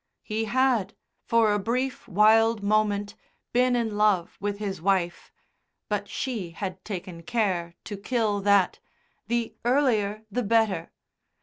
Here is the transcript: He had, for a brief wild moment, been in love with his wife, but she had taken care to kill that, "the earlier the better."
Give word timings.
He 0.23 0.45
had, 0.45 0.95
for 1.27 1.53
a 1.53 1.59
brief 1.59 2.07
wild 2.07 2.63
moment, 2.63 3.13
been 3.53 3.75
in 3.75 3.97
love 3.99 4.35
with 4.39 4.57
his 4.57 4.81
wife, 4.81 5.31
but 5.89 6.09
she 6.09 6.49
had 6.49 6.83
taken 6.83 7.21
care 7.21 7.75
to 7.83 7.97
kill 7.97 8.39
that, 8.41 8.79
"the 9.27 9.53
earlier 9.63 10.23
the 10.31 10.41
better." 10.41 10.91